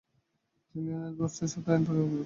তিনি 0.69 0.89
উইলিয়াম 0.89 1.13
বটসফোর্ডের 1.17 1.51
সাথে 1.53 1.69
আইন 1.71 1.81
অধ্যয়ন 1.81 1.99
করেন। 2.01 2.19